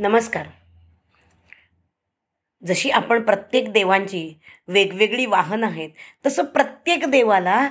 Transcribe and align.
नमस्कार. 0.00 0.46
जशी 2.66 2.90
आपण 2.90 3.22
प्रत्येक 3.22 3.72
देवांची 3.72 4.40
वेगवेगळी 4.68 5.26
वाहन 5.26 5.64
आहेत 5.64 5.90
तसं 6.26 6.44
प्रत्येक 6.44 7.06
देवाला 7.06 7.68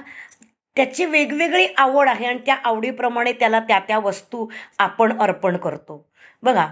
त्याची 0.76 1.06
वेगवेगळी 1.06 1.68
आवड 1.78 2.10
आहे 2.10 2.26
आणि 2.26 2.40
त्या 2.46 2.56
आवडीप्रमाणे 2.64 3.34
त्याला 3.34 3.60
त्या 3.60 3.80
त्या 3.80 4.00
वस्तू 4.00 4.48
आपण 4.80 5.20
अर्पण 5.20 5.58
करतो. 5.58 6.10
बघा 6.44 6.68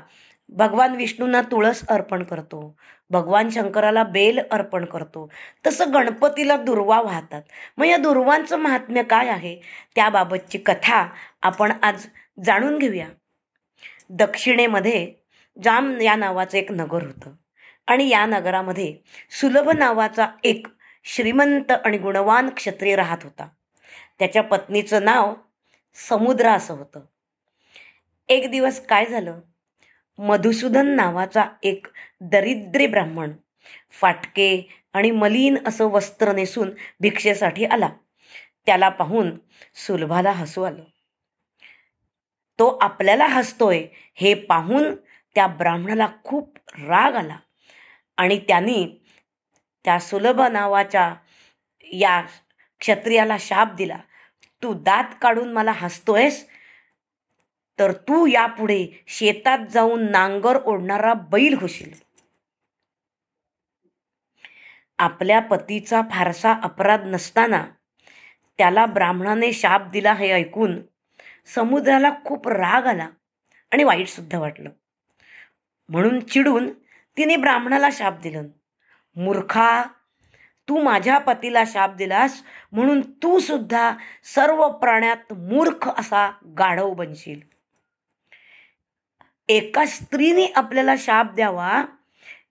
भगवान 0.49 0.95
विष्णूंना 0.95 1.41
तुळस 1.41 1.87
अर्पण 1.87 2.23
करतो 2.23 2.75
भगवान 3.09 3.49
शंकराला 3.49 4.03
बेल 4.03 4.39
अर्पण 4.51 4.85
करतो 4.85 5.31
तसं 5.67 5.93
गणपतीला 5.93 6.57
दुर्वा 6.57 7.01
वाहतात. 7.01 7.41
मग 7.77 7.85
या 7.85 7.97
दुर्वांचं 7.97 8.57
महात्म्य 8.57 9.03
काय 9.03 9.27
आहे? 9.27 9.59
त्याबाबतची 9.95 10.57
कथा 10.57 11.07
आपण 11.41 11.71
आज 11.81 12.05
जाणून 12.45 12.77
घेऊया. 12.77 13.07
दक्षिणेमध्ये 14.09 15.24
जाम 15.63 16.01
या 16.01 16.15
नावाचं 16.15 16.57
एक 16.57 16.71
नगर 16.71 17.03
होतं. 17.03 17.31
आणि 17.87 18.09
या 18.09 18.25
नगरामध्ये 18.25 18.97
सुलभ 19.41 19.69
नावाचा 19.69 20.27
एक 20.43 20.67
श्रीमंत 21.03 21.71
आणि 21.71 21.97
गुणवान 21.97 22.49
क्षत्रिय 22.49 22.95
राहत 22.95 23.17
होता. 23.23 23.47
त्याच्या 24.19 24.43
पत्नीचं 24.43 25.05
नाव 25.05 25.33
समुद्र 26.09 26.49
असं 26.49 26.73
होतं. 26.73 26.99
एक 28.29 28.51
दिवस 28.51 28.85
काय 28.85 29.05
झालं? 29.05 29.39
मधुसूदन 30.17 30.87
नावाचा 30.87 31.45
एक 31.63 31.87
दरिद्री 32.21 32.87
ब्राह्मण 32.87 33.31
फाटके 33.91 34.69
आणि 34.93 35.11
मलिन 35.11 35.57
असं 35.67 35.85
वस्त्र 35.85 36.31
नेसून 36.31 36.69
भिक्षेसाठी 36.99 37.65
आला. 37.65 37.89
त्याला 38.65 38.89
पाहून 38.89 39.31
सुलभाला 39.75 40.31
हसू 40.31 40.61
आलं. 40.61 40.83
तो 42.59 42.77
आपल्याला 42.81 43.27
हसतोय 43.27 43.85
हे 44.15 44.33
पाहून 44.33 44.95
त्या 45.35 45.47
ब्राह्मणाला 45.47 46.07
खूप 46.23 46.57
राग 46.87 47.15
आला. 47.15 47.37
आणि 48.17 48.39
त्यांनी 48.39 48.87
त्या 49.85 49.99
सुलभ 49.99 50.41
नावाच्या 50.41 51.15
या 51.93 52.21
क्षत्रियाला 52.79 53.37
शाप 53.39 53.73
दिला. 53.73 53.97
तू 54.63 54.73
दात 54.73 55.03
काढून 55.21 55.53
मला 55.53 55.71
हसतोयस? 55.71 56.45
तर 57.79 57.91
तू 57.91 58.25
यापुढे 58.25 59.03
शेतात 59.07 59.67
जाऊन 59.67 60.11
नांगर 60.11 60.57
ओढणारा 60.65 61.13
बैल 61.13 61.57
होशील. 61.61 61.93
आपल्या 64.97 65.39
पतीचा 65.39 66.01
फारसा 66.11 66.53
अपराध 66.63 67.01
नसताना 67.05 67.65
त्याला 68.57 68.85
ब्राह्मणाने 68.85 69.53
शाप 69.53 69.81
दिला 69.81 70.13
हे 70.13 70.31
ऐकून 70.31 70.81
समुद्राला 71.45 72.09
खूप 72.25 72.47
राग 72.47 72.85
आला 72.85 73.09
आणि 73.71 73.83
वाईटसुद्धा 73.83 74.39
वाटलं. 74.39 74.69
म्हणून 75.89 76.19
चिडून 76.19 76.69
तिने 77.17 77.35
ब्राह्मणाला 77.35 77.89
शाप 77.91 78.19
दिलं. 78.19 78.47
मूर्खा 79.15 79.83
तू 80.69 80.83
माझ्या 80.83 81.17
पतीला 81.17 81.63
शाप 81.67 81.95
दिलास 81.95 82.43
म्हणून 82.71 83.01
तू 83.01 83.39
सुद्धा 83.39 83.95
सर्व 84.23 84.69
प्राण्यात 84.69 85.33
मूर्ख 85.33 85.89
असा 85.99 86.31
गाढव 86.57 86.93
बनशील. 86.93 87.39
एका 89.49 89.85
स्त्रीने 89.85 90.45
आपल्याला 90.55 90.95
शाप 90.97 91.33
द्यावा 91.33 91.85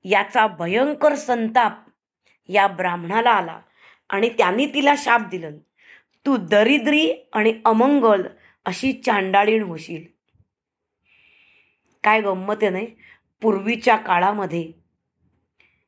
याचा 0.05 0.47
भयंकर 0.47 1.15
संताप 1.15 1.73
या 2.49 2.67
ब्राह्मणाला 2.67 3.31
आला 3.31 3.61
आणि 4.09 4.29
त्यांनी 4.29 4.67
तिला 4.67 4.95
शाप 4.99 5.21
दिलं. 5.21 5.51
तू 6.27 6.37
दरिद्री 6.37 7.13
आणि 7.33 7.61
अमंगल 7.65 8.23
अशी 8.65 8.93
चांडाळीण 8.93 9.63
होशील. 9.63 10.05
काय 12.05 12.21
गंमत 12.21 12.55
आहे 12.63 12.71
नाही? 12.71 12.87
पूर्वीच्या 13.43 13.97
काळामध्ये. 13.97 14.73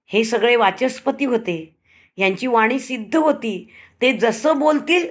हे 0.07 0.25
सगळे 0.25 0.57
वाचस्पती 0.57 1.25
होते. 1.25 1.77
यांची 2.17 2.47
वाणी 2.47 2.79
सिद्ध 2.79 3.17
होती. 3.17 3.73
ते 4.03 4.13
जसं 4.13 4.59
बोलतील 4.59 5.09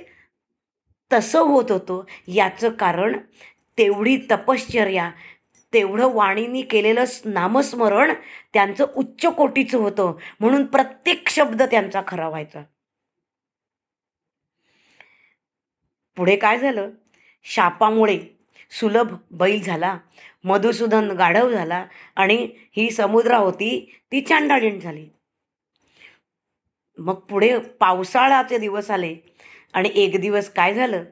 तसं 1.13 1.39
होत 1.39 1.71
होतं. 1.71 2.03
याचं 2.27 2.69
कारण 2.69 3.17
तेवढी 3.77 4.17
तपश्चर्या 4.31 5.11
तेवढं 5.73 6.13
वाणीनी 6.13 6.61
केलेलं 6.61 7.03
नामस्मरण 7.25 8.13
त्यांचं 8.53 8.85
उच्च 8.95 9.25
कोटीचं 9.25 9.77
होतं. 9.77 10.13
म्हणून 10.39 10.65
प्रत्येक 10.65 11.29
शब्द 11.29 11.61
त्यांचा 11.61 12.01
खरा 12.07 12.27
व्हायचा. 12.27 12.63
पुढे 16.15 16.35
काय 16.35 16.59
झालं? 16.59 16.89
शापामुळे 17.43 18.34
सुलभ 18.79 19.15
बैल 19.31 19.63
झाला 19.63 19.97
मधुसूदन 20.43 21.11
गाढव 21.11 21.51
झाला 21.51 21.85
आणि 22.15 22.49
ही 22.77 22.91
समुद्रा 22.91 23.37
होती 23.37 23.99
ती 24.11 24.21
चांडाळीण 24.21 24.79
झाली. 24.79 25.09
मग 26.97 27.13
पुढे 27.13 27.57
पावसाळ्याचे 27.57 28.57
दिवस 28.57 28.91
आले 28.91 29.15
आणि 29.73 29.89
एक 29.95 30.21
दिवस 30.21 30.49
काय 30.49 30.73
झालं? 30.73 31.03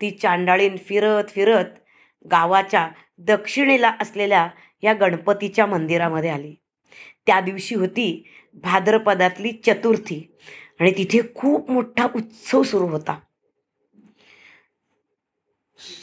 ती 0.00 0.10
चांडाळीन 0.10 0.76
फिरत 0.76 1.24
फिरत 1.28 1.64
गावाच्या 2.30 2.88
दक्षिणेला 3.18 3.92
असलेल्या 4.00 4.48
या 4.82 4.92
गणपतीच्या 4.92 5.66
मंदिरामध्ये 5.66 6.30
आली. 6.30 6.54
त्या 7.26 7.40
दिवशी 7.40 7.74
होती 7.74 8.24
भाद्रपदातली 8.54 9.52
चतुर्थी 9.52 10.36
आणि 10.80 10.92
तिथे 10.98 11.20
खूप 11.34 11.70
मोठा 11.70 12.06
उत्सव 12.16 12.62
सुरू 12.62 12.86
होता. 12.86 13.18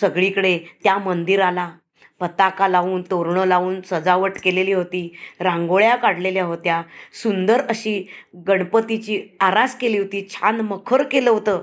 सगळीकडे 0.02 0.60
त्या 0.84 0.98
मंदिराला 0.98 1.72
पताका 2.20 2.68
लावून 2.68 3.02
तोरणं 3.02 3.46
लावून 3.46 3.82
सजावट 3.82 4.32
केलेली 4.44 4.74
होती 4.74 5.16
रांगोळ्या 5.40 5.96
काढलेल्या 5.96 6.44
होत्या. 6.44 6.82
सुंदर 7.14 7.62
अशी 7.70 8.06
गणपतीची 8.48 9.22
आरास 9.40 9.78
केली 9.78 9.98
होती 9.98 10.28
छान 10.30 10.62
मखर 10.62 11.04
केलं 11.04 11.30
होतं. 11.30 11.62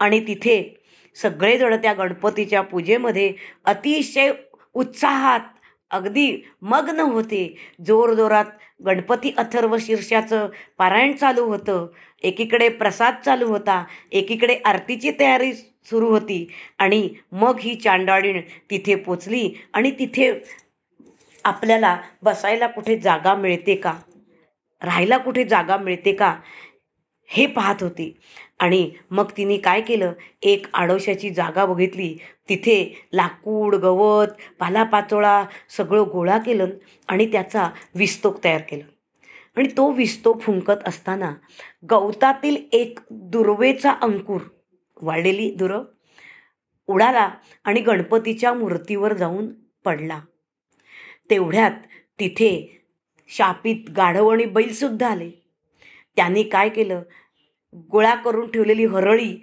आणि 0.00 0.20
तिथे 0.20 0.82
सगळेजण 1.22 1.76
त्या 1.76 1.92
गणपतीच्या 1.92 2.62
पूजेमध्ये 2.62 3.32
अतिशय 3.64 4.32
उत्साहात 4.74 5.40
अगदी 5.90 6.48
मग्न 6.62 7.00
होते. 7.00 7.56
जोरजोरात 7.86 8.44
गणपती 8.86 9.34
अथर्व 9.36 9.76
शीर्षाचं 9.80 10.48
पारायण 10.78 11.12
चालू 11.12 11.44
होतं. 11.44 11.86
एकीकडे 12.22 12.68
प्रसाद 12.68 13.14
चालू 13.24 13.46
होता. 13.46 13.84
एकीकडे 14.12 14.58
आरतीची 14.64 15.10
तयारी 15.20 15.52
सुरू 15.54 16.08
होती. 16.08 16.52
आणि 16.78 17.08
मग 17.32 17.58
ही 17.60 17.74
चांडाळीण 17.74 18.40
तिथे 18.70 18.94
पोचली. 18.94 19.50
आणि 19.72 19.90
तिथे 19.90 20.32
आपल्याला 21.44 21.98
बसायला 22.22 22.66
कुठे 22.66 22.98
जागा 22.98 23.34
मिळते 23.34 23.74
का? 23.74 23.94
राहायला 24.82 25.18
कुठे 25.18 25.44
जागा 25.44 25.76
मिळते 25.76 26.12
का? 26.12 26.36
हे 27.30 27.46
पाहत 27.46 27.74
होती. 27.80 28.16
आणि 28.58 28.90
मग 29.10 29.30
तिने 29.36 29.56
काय 29.56 29.80
केलं? 29.80 30.12
एक 30.42 30.66
आडोशाची 30.74 31.30
जागा 31.30 31.64
बघितली. 31.64 32.16
तिथे 32.48 33.08
लाकूड 33.12 33.74
गवत 33.74 34.26
पालापाचोळा 34.58 35.44
सगळं 35.76 36.04
गोळा 36.12 36.38
केलं 36.38 36.66
आणि 37.08 37.32
त्याचा 37.32 37.70
विस्तोक 37.94 38.44
तयार 38.44 38.60
केलं. 38.60 38.84
आणि 39.56 39.68
तो 39.76 39.90
विस्तोक 39.90 40.42
फुंकत 40.42 40.88
असताना 40.88 41.34
गवतातील 41.90 42.56
एक 42.72 42.98
दुर्वेचा 43.10 43.92
अंकुर 43.92 44.40
वाढलेली 45.02 45.54
दुरव 45.54 45.84
उडाला 46.86 47.30
आणि 47.64 47.80
गणपतीच्या 47.80 48.52
मूर्तीवर 48.52 49.12
जाऊन 49.12 49.46
पडला. 49.84 50.20
तेवढ्यात 51.30 51.70
तिथे 52.20 52.82
शापित 53.28 53.90
गाढव 53.96 54.28
आणि 54.28 54.44
बैलसुद्धा 54.44 55.08
आले. 55.08 55.30
त्याने 56.18 56.42
काय 56.42 56.68
केलं? 56.68 57.02
गोळा 57.74 58.14
करून 58.14 58.50
ठेवलेली 58.50 58.84
हरळी 58.84 59.36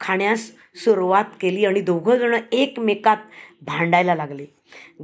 खाण्यास 0.00 0.52
सुरुवात 0.84 1.24
केली 1.40 1.64
आणि 1.64 1.80
दोघंजणं 1.80 2.38
एकमेकात 2.52 3.16
भांडायला 3.62 4.14
लागले. 4.14 4.46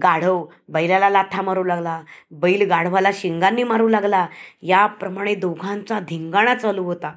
गाढव 0.03 0.47
बैलाला 0.69 1.09
लाथा 1.09 1.43
मारू 1.43 1.65
लागला. 1.65 2.03
बैल 2.31 2.69
गाढवाला 2.69 3.11
शिंगांनी 3.15 3.63
मारू 3.63 3.89
लागला. 3.89 4.27
याप्रमाणे 4.63 5.35
दोघांचा 5.35 6.01
धिंगाणा 6.01 6.55
चालू 6.55 6.83
होता. 6.83 7.13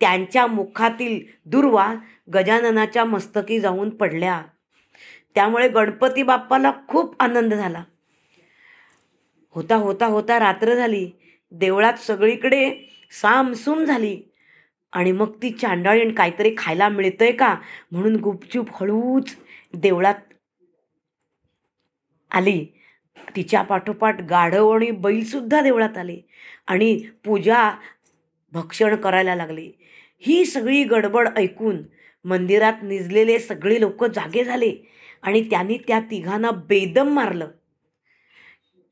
त्यांच्या 0.00 0.46
मुखातील 0.46 1.20
दुर्वा 1.44 1.94
गजाननाच्या 2.34 3.04
मस्तकी 3.04 3.60
जाऊन 3.60 3.90
पडल्या. 3.90 4.42
त्यामुळे 5.34 5.68
गणपती 5.68 6.22
बाप्पाला 6.22 6.72
खूप 6.88 7.22
आनंद 7.22 7.54
झाला. 7.54 7.84
होता 9.54 9.74
होता 9.74 10.06
होता 10.06 10.38
रात्र 10.38 10.74
झाली. 10.74 11.10
देवळात 11.50 11.94
सगळीकडे 11.94 12.76
सामसूम 13.20 13.84
झाली. 13.84 14.22
आणि 14.92 15.12
मग 15.12 15.42
ती 15.42 15.50
चांडाळीण 15.50 16.14
काहीतरी 16.14 16.54
खायला 16.58 16.88
मिळतंय 16.88 17.32
का? 17.32 17.56
म्हणून 17.92 18.16
गुपचूप 18.16 18.68
हळूच 18.72 19.36
देवळात 19.74 20.14
आली. 22.30 22.66
तिच्या 23.36 23.62
पाठोपाठ 23.62 24.22
गाढव 24.22 24.70
आणि 24.70 24.90
बैलसुद्धा 24.90 25.62
देवळात 25.62 25.98
आले. 25.98 26.20
आणि 26.66 27.02
पूजा 27.24 27.72
भक्षण 28.52 28.96
करायला 28.96 29.34
लागले. 29.34 29.70
ही 30.18 30.44
सगळी 30.44 30.84
गडबड 30.84 31.28
ऐकून 31.36 31.82
मंदिरात 32.24 32.72
निजलेले 32.82 33.38
सगळे 33.38 33.80
लोक 33.80 34.04
जागे 34.04 34.44
झाले. 34.44 34.74
आणि 35.22 35.50
त्यांनी 35.50 35.78
त्या 35.88 36.00
तिघांना 36.00 36.50
बेदम 36.50 37.08
मारलं. 37.08 37.48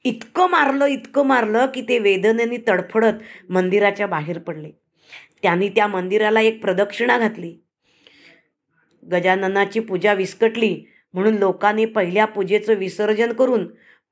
इतकं 0.04 0.50
मारलं 0.50 0.86
इतकं 0.86 1.26
मारलं 1.26 1.66
की 1.66 1.82
ते 1.82 1.98
वेदनेने 1.98 2.56
तडफडत 2.68 3.12
मंदिराच्या 3.50 4.06
बाहेर 4.06 4.38
पडले. 4.38 4.70
त्यांनी 5.42 5.68
त्या 5.68 5.86
मंदिराला 5.86 6.40
एक 6.40 6.62
प्रदक्षिणा 6.62 7.18
घातली. 7.18 7.56
गजाननाची 9.12 9.80
पूजा 9.80 10.12
विस्कटली 10.12 10.84
म्हणून 11.12 11.34
लोकांनी 11.34 11.84
पहिल्या 11.84 12.24
पूजेचं 12.24 12.74
विसर्जन 12.74 13.32
करून 13.32 13.66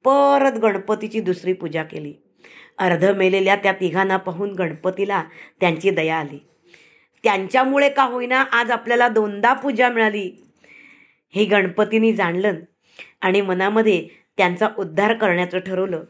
परत 0.04 0.58
गणपतीची 0.58 1.20
दुसरी 1.20 1.52
पूजा 1.52 1.82
केली. 1.82 2.14
अर्ध 2.78 3.04
मेलेल्या 3.04 3.56
त्या 3.56 3.72
तिघांना 3.72 4.16
पाहून 4.16 4.52
गणपतीला 4.52 5.24
त्यांची 5.60 5.90
दया 5.90 6.16
आली. 6.16 6.38
त्यांच्यामुळे 7.24 7.88
का 7.88 8.02
होईना 8.02 8.40
आज 8.40 8.70
आपल्याला 8.70 9.08
दोनदा 9.08 9.52
पूजा 9.52 9.88
मिळाली. 9.88 10.42
हे 11.34 11.44
गणपतीने 11.44 12.12
जाणलं 12.12 12.54
आणि 13.20 13.40
मनामध्ये 13.40 14.08
त्यांचा 14.36 14.68
उद्धार 14.78 15.14
करण्याचं 15.14 15.58
ठरवलं. 15.58 16.04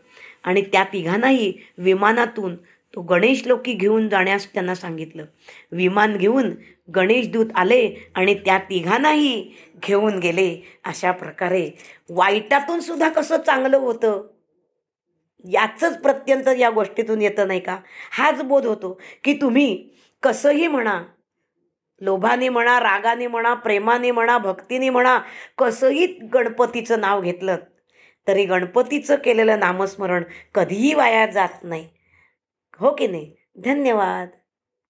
आणि 0.44 0.62
त्या 0.62 0.84
तिघांनाही 0.84 1.52
विमानातून 1.78 2.56
तो 2.94 3.02
गणेश 3.02 3.46
लोकी 3.46 3.72
घेऊन 3.72 4.08
जाण्यास 4.08 4.46
त्यांना 4.54 4.74
सांगितलं. 4.74 5.24
विमान 5.72 6.16
घेऊन 6.16 6.54
गणेश 6.94 7.28
दूत 7.28 7.46
आले 7.54 8.10
आणि 8.14 8.34
त्या 8.34 8.58
तिघांनाही 8.58 9.52
घेऊन 9.86 10.18
गेले. 10.18 10.62
अशा 10.84 11.10
प्रकारे 11.10 11.70
वाईटातून 12.10 12.80
सुद्धा 12.80 13.08
कसं 13.08 13.36
चांगलं 13.36 13.76
होतं? 13.76 14.22
याचंच 15.44 16.02
प्रत्यंत 16.02 16.48
या 16.58 16.70
गोष्टीतून 16.70 17.22
येतं 17.22 17.48
नाही 17.48 17.60
का? 17.60 17.78
हाच 18.10 18.42
बोध 18.42 18.66
होतो 18.66 19.00
की 19.24 19.32
तुम्ही 19.32 19.88
कसंही 20.22 20.66
म्हणा 20.66 21.02
लोभाने 22.00 22.48
म्हणा 22.48 22.80
रागाने 22.80 23.26
म्हणा 23.26 23.54
प्रेमाने 23.54 24.10
म्हणा 24.10 24.38
भक्तीने 24.38 24.90
म्हणा 24.90 25.18
कसंही 25.58 26.06
गणपतीचं 26.06 27.00
नाव 27.00 27.20
घेतलं 27.20 27.56
तरी 28.28 28.44
गणपतीचं 28.44 29.16
केलेलं 29.16 29.60
नामस्मरण 29.60 30.22
कधीही 30.54 30.94
वाया 30.94 31.26
जात 31.26 31.62
नाही. 31.62 31.88
हो 32.80 32.94
की 32.94 33.06
नाही? 33.06 33.36
धन्यवाद. 33.64 34.28